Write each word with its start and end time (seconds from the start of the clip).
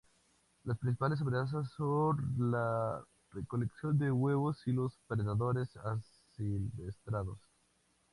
Las 0.63 0.79
principales 0.79 1.21
amenazas 1.21 1.69
son 1.77 2.33
la 2.51 3.05
recolección 3.33 3.99
de 3.99 4.09
huevos 4.09 4.65
y 4.65 4.71
los 4.73 4.97
predadores 5.07 5.69
asilvestrados. 5.77 7.37